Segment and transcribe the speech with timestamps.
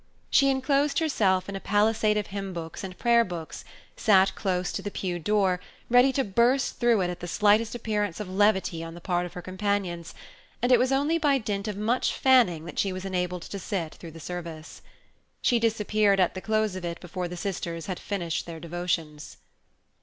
[0.31, 3.63] She inclosed herself in a palisade of hymn books and prayer books,
[3.95, 5.59] sat close to the pew door,
[5.91, 9.33] ready to burst through it at the slightest appearance of levity on the part of
[9.33, 10.15] her companions,
[10.59, 13.93] and it was only by dint of much fanning that she was enabled to sit
[13.93, 14.81] through the service.
[15.39, 19.37] She disappeared at the close of it before the sisters had finished their devotions.